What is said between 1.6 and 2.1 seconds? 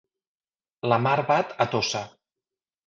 a Tossa.